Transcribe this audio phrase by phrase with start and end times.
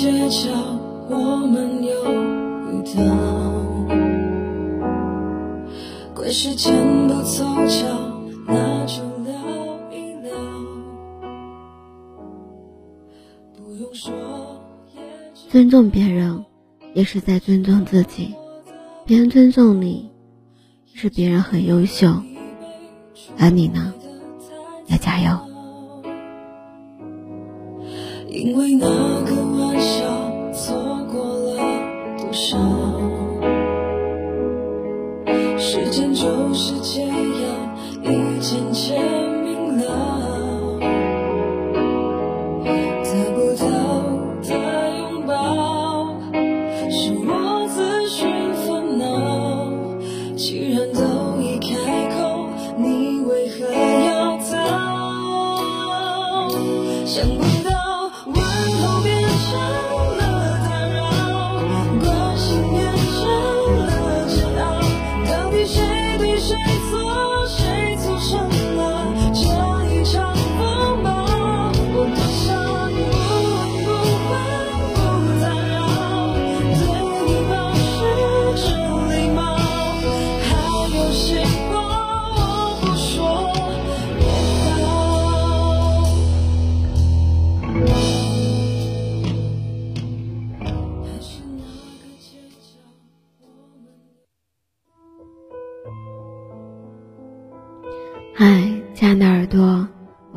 [0.00, 0.48] 街角，
[1.10, 1.14] 我
[1.46, 1.92] 们又
[2.70, 3.02] 遇到。
[6.14, 7.86] 怪时间不凑巧，
[8.46, 9.34] 那就聊
[9.92, 10.32] 一聊。
[13.54, 14.10] 不用说，
[15.50, 16.46] 尊重别人，
[16.94, 18.34] 也是在尊重自己。
[19.04, 20.10] 别人尊重你，
[20.94, 22.22] 是别人很优秀，
[23.38, 23.92] 而你呢，
[24.86, 25.38] 要加油。
[28.32, 28.86] 因为那
[29.24, 29.39] 个
[35.58, 37.09] 时间就是钱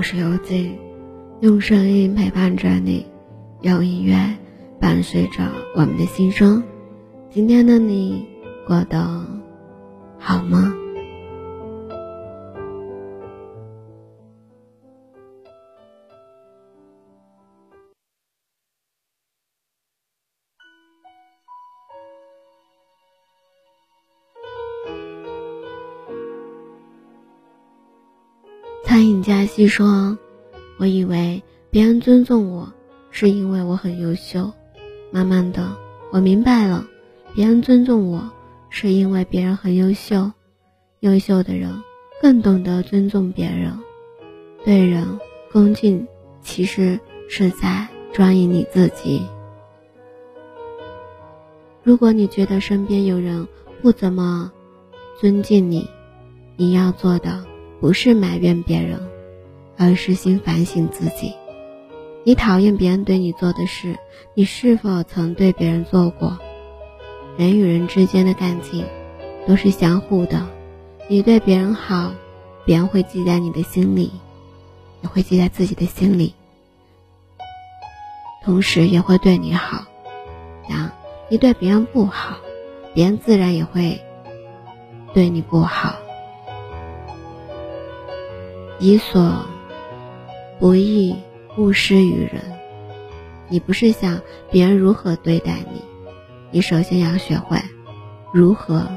[0.00, 0.78] 我是游静，
[1.40, 3.04] 用声音陪伴着你，
[3.60, 4.34] 用音乐
[4.80, 6.62] 伴随着我们的心声。
[7.28, 8.26] 今天的你
[8.66, 8.98] 过得
[10.18, 10.74] 好吗？
[28.90, 30.18] 餐饮佳熙说
[30.76, 31.40] ：“我以为
[31.70, 32.72] 别人尊重我，
[33.12, 34.50] 是因为我很优秀。
[35.12, 35.76] 慢慢的，
[36.10, 36.84] 我明白了，
[37.32, 38.28] 别人尊重我，
[38.68, 40.32] 是因为别人很优秀。
[40.98, 41.72] 优秀的人
[42.20, 43.78] 更懂得尊重别人，
[44.64, 45.20] 对人
[45.52, 46.04] 恭敬，
[46.42, 49.24] 其实是在专一你自己。
[51.84, 53.46] 如果你觉得身边有人
[53.80, 54.50] 不怎么
[55.20, 55.88] 尊敬你，
[56.56, 57.44] 你要做的。”
[57.80, 59.00] 不是埋怨别人，
[59.78, 61.32] 而是先反省自己。
[62.24, 63.98] 你讨厌别人对你做的事，
[64.34, 66.38] 你是否曾对别人做过？
[67.38, 68.84] 人与人之间的感情
[69.46, 70.46] 都是相互的，
[71.08, 72.12] 你对别人好，
[72.66, 74.12] 别人会记在你的心里，
[75.00, 76.34] 也会记在自己的心里，
[78.44, 79.86] 同时也会对你好。
[80.68, 80.90] 样
[81.30, 82.36] 你对别人不好，
[82.92, 83.98] 别人自然也会
[85.14, 85.96] 对你不好。
[88.80, 89.44] 己所
[90.58, 91.14] 不欲，
[91.58, 92.40] 勿施于人。
[93.50, 95.82] 你不是想别人如何对待你，
[96.50, 97.58] 你首先要学会
[98.32, 98.88] 如何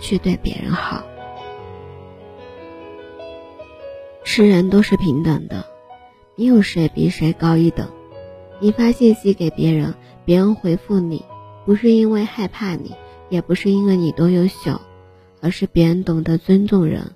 [0.00, 1.04] 去对别人好。
[4.24, 5.66] 世人都是平等的，
[6.34, 7.86] 没有谁比谁高一等。
[8.60, 9.94] 你发信息给别人，
[10.24, 11.22] 别人回复你，
[11.66, 12.94] 不是因为害怕你，
[13.28, 14.80] 也不是因为你多优秀，
[15.42, 17.12] 而是别人懂得尊重人。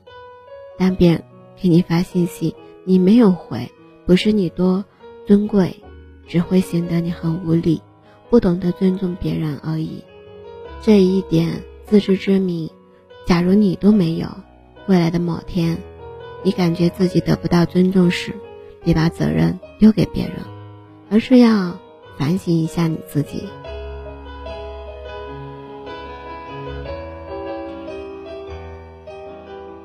[0.78, 1.25] 当别
[1.61, 2.55] 给你发信息，
[2.85, 3.71] 你没有回，
[4.07, 4.85] 不是你多
[5.27, 5.77] 尊贵，
[6.27, 7.81] 只会显得你很无理，
[8.31, 10.03] 不懂得尊重别人而已。
[10.81, 12.69] 这一点自知之明，
[13.27, 14.29] 假如你都没有，
[14.87, 15.79] 未来的某天，
[16.43, 18.33] 你感觉自己得不到尊重时，
[18.83, 20.37] 别把责任丢给别人，
[21.09, 21.79] 而是要
[22.19, 23.45] 反省一下你自己。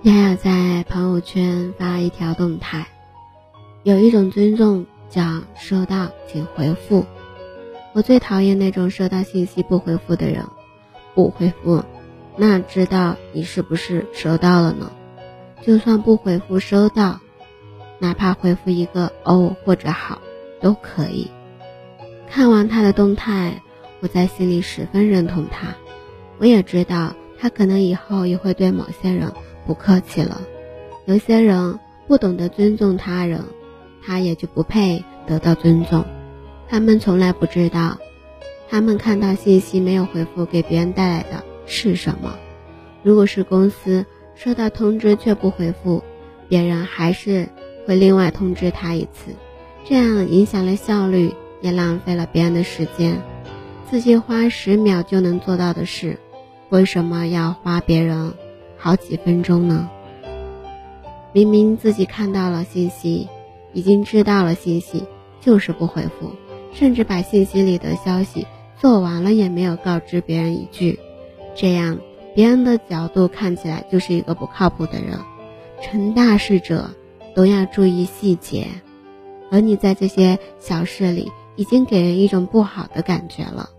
[0.03, 2.87] 丫丫在朋友圈发一条动态，
[3.83, 7.03] 有一种尊重叫收到请回复。
[7.93, 10.45] 我最讨厌那种收到信息不回复的人，
[11.15, 11.83] 不回复，
[12.37, 14.91] 那知道你是不是收到了呢？
[15.63, 17.19] 就算不回复收到，
[17.97, 20.21] 哪怕回复一个哦或者好
[20.61, 21.31] 都可以。
[22.29, 23.63] 看完他的动态，
[23.99, 25.75] 我在心里十分认同他，
[26.37, 29.33] 我也知道他可能以后也会对某些人。
[29.67, 30.41] 不客气了，
[31.05, 31.77] 有些人
[32.07, 33.43] 不懂得尊重他人，
[34.01, 36.05] 他也就不配得到尊重。
[36.69, 37.97] 他们从来不知道，
[38.69, 42.33] 他们看到信息没有回复给别人带来的是什么。
[43.03, 44.05] 如果是公司
[44.35, 46.01] 收到通知却不回复，
[46.47, 47.47] 别人还是
[47.85, 49.35] 会另外通知他一次，
[49.85, 53.21] 这样影响了效率，也浪费了别人的时间。
[53.89, 56.17] 自己花十秒就能做到的事，
[56.69, 58.33] 为什么要花别人
[58.87, 59.89] 好几分钟呢？
[61.33, 63.27] 明明自己看到了信息，
[63.73, 65.03] 已经知道了信息，
[65.41, 66.31] 就是不回复，
[66.71, 68.47] 甚至把信息里的消息
[68.79, 70.97] 做完了也没有告知别人一句，
[71.53, 71.99] 这样
[72.33, 75.19] 别人的角度看起来就是一个不靠谱的人。
[75.81, 76.91] 成大事者
[77.35, 78.67] 都要注意细节，
[79.51, 83.69] 而你在这些小事里已经给人一种不好的感觉了。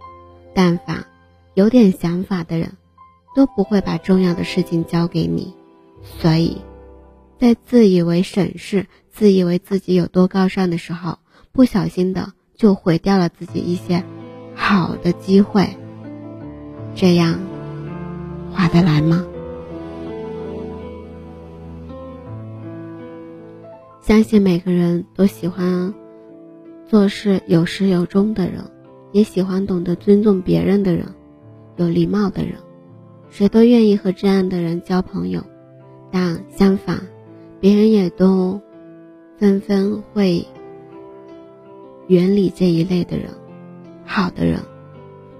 [0.52, 1.06] 但凡
[1.54, 2.74] 有点想法的人，
[3.34, 5.54] 都不会把重要的事情交给你。
[6.02, 6.58] 所以，
[7.38, 11.18] 在自以为省事、自以为自己有多高尚的时候，
[11.52, 14.04] 不小心的就毁掉了自己一些
[14.54, 15.68] 好的机会。
[16.94, 17.38] 这样
[18.52, 19.24] 划得来吗？
[24.00, 25.92] 相信每个人都喜欢
[26.86, 28.64] 做事有始有终的人，
[29.12, 31.14] 也喜欢懂得尊重别人的人，
[31.76, 32.54] 有礼貌的人，
[33.30, 35.44] 谁都愿意和这样的人交朋友。
[36.10, 37.06] 但相反，
[37.60, 38.60] 别人也都
[39.38, 40.46] 纷纷会
[42.06, 43.30] 远离这一类的人。
[44.04, 44.60] 好的人，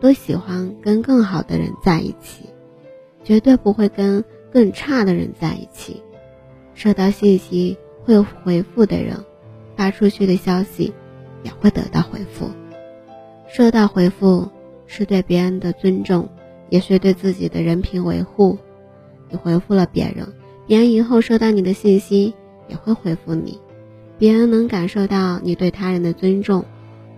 [0.01, 2.45] 都喜欢跟更好的人在一起，
[3.25, 6.03] 绝对不会跟更差的人在一起。
[6.75, 7.77] 收到信息。
[8.05, 9.23] 会回复的人，
[9.77, 10.95] 发出去的消息
[11.43, 12.49] 也会得到回复。
[13.47, 14.49] 收到回复
[14.87, 16.27] 是对别人的尊重，
[16.71, 18.59] 也是对自己的人品维护。
[19.31, 20.33] 你回复了别人，
[20.67, 22.35] 别人以后收到你的信息
[22.69, 23.61] 也会回复你。
[24.19, 26.65] 别人能感受到你对他人的尊重。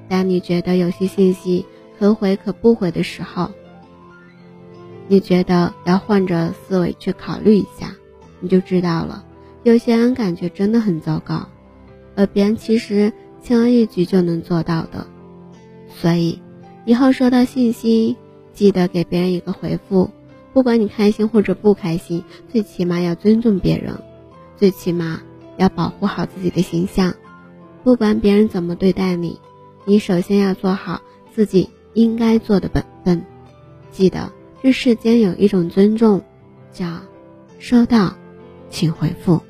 [0.08, 1.64] 当你觉得有些信息
[1.98, 3.50] 可回可不回的时候，
[5.08, 7.94] 你觉得要换着思维去考虑一下，
[8.40, 9.24] 你就知道了。
[9.62, 11.48] 有些人感觉真的很糟糕，
[12.16, 13.12] 而别人其实
[13.42, 15.06] 轻而易举就能做到的。
[15.88, 16.40] 所以，
[16.84, 18.16] 以后收到信息，
[18.60, 20.10] 记得给别人一个回复，
[20.52, 22.22] 不管你开心或者不开心，
[22.52, 24.02] 最起码要尊重别人，
[24.54, 25.22] 最起码
[25.56, 27.14] 要保护好自己的形象。
[27.84, 29.40] 不管别人怎么对待你，
[29.86, 31.00] 你首先要做好
[31.34, 33.24] 自己应该做的本分。
[33.92, 34.30] 记得，
[34.62, 36.20] 这世间有一种尊重，
[36.70, 36.86] 叫
[37.58, 38.14] 收到，
[38.68, 39.40] 请回复。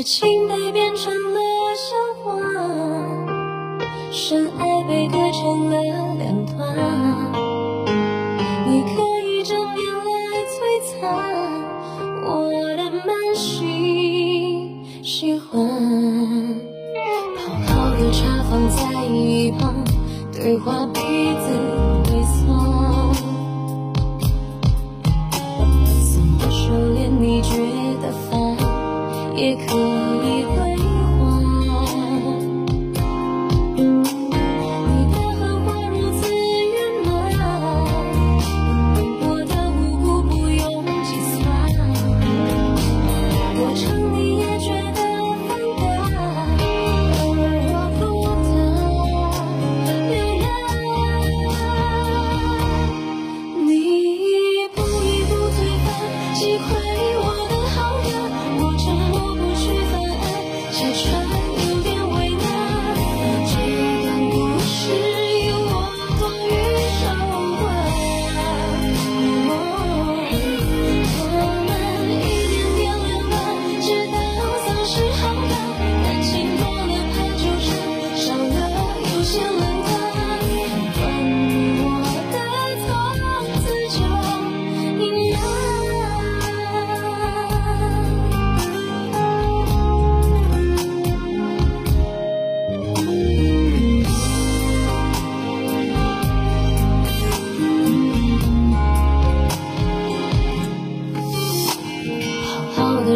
[0.00, 1.38] 热情被变成了
[1.76, 2.32] 笑话，
[4.10, 5.76] 深爱被割成了
[6.16, 6.74] 两段。
[8.66, 10.08] 你可以正面来
[10.48, 10.90] 摧残
[12.24, 12.30] 我
[12.78, 15.68] 的满心喜欢。
[17.36, 19.84] 泡好的茶放在一旁，
[20.32, 21.44] 对话彼此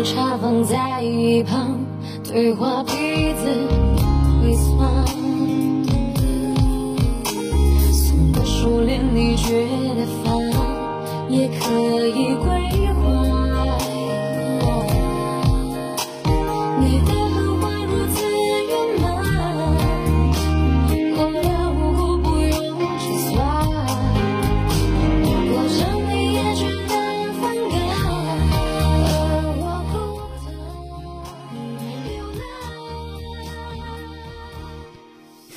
[0.02, 1.78] 茶放在一旁，
[2.24, 2.92] 对话鼻
[3.34, 3.68] 子
[4.42, 5.06] 会酸。
[7.92, 10.36] 送个书连你觉得烦，
[11.30, 11.70] 也可
[12.08, 12.74] 以归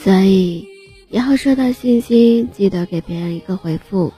[0.08, 0.70] 所以
[1.10, 4.14] 以后收到信息，记得给别人一个回复，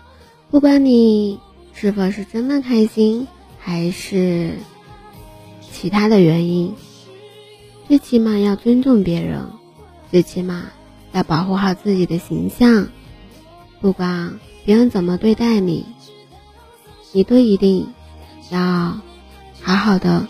[0.52, 1.40] 不管你
[1.74, 3.28] 是否是真的开心，
[3.58, 4.54] 还是
[5.72, 6.76] 其他的原因，
[7.88, 9.50] 最起码要尊重别人，
[10.12, 10.66] 最起码
[11.12, 12.88] 要保护好自己的形象。
[13.82, 15.88] 不管别人怎么对待你，
[17.14, 17.92] 你都一定
[18.52, 19.00] 要
[19.60, 20.28] 好好的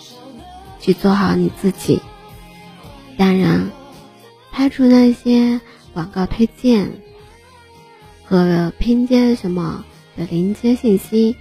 [0.80, 2.00] 去做好你自己。
[3.18, 3.70] 当然，
[4.60, 5.62] 排除那些
[5.94, 6.92] 广告推荐
[8.26, 9.86] 和拼接什么
[10.18, 11.38] 的临接信息，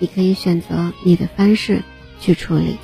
[0.00, 1.84] 你可以选择你的方式
[2.18, 2.76] 去处理。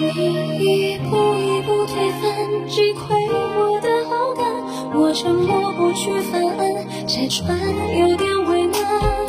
[0.00, 0.08] 你
[0.58, 7.56] 一步一步推翻，击溃我的好感，我沉默不去翻案，拆穿
[8.00, 9.21] 有点为难。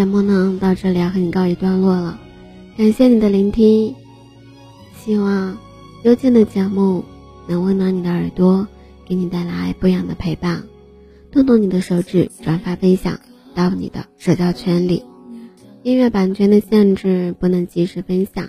[0.00, 2.18] 节目呢，到这里要和你告一段落了，
[2.78, 3.94] 感谢你的聆听，
[4.96, 5.58] 希望
[6.04, 7.04] 幽静的节目
[7.46, 8.66] 能温暖你的耳朵，
[9.04, 10.62] 给你带来不一样的陪伴。
[11.30, 13.20] 动动你的手指，转发分享
[13.54, 15.04] 到你的社交圈里。
[15.82, 18.48] 音乐版权的限制，不能及时分享，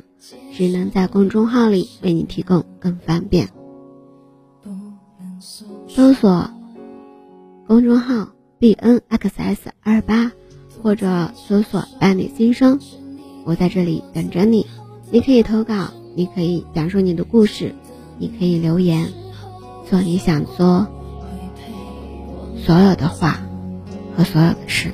[0.54, 3.50] 只能在公众号里为你提供更方便。
[5.90, 6.50] 搜索
[7.68, 10.32] 公众号 b n x s 二八。
[10.84, 12.80] 或者搜索“伴侣心声”，
[13.46, 14.66] 我在这里等着你。
[15.12, 17.76] 你可以投稿，你可以讲述你的故事，
[18.18, 19.08] 你可以留言，
[19.90, 20.88] 做你想做
[22.66, 23.40] 所有的话
[24.16, 24.92] 和所有的事。